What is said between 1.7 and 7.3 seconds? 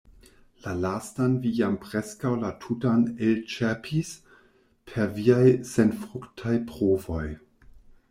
preskaŭ la tutan elĉerpis per viaj senfruktaj provoj.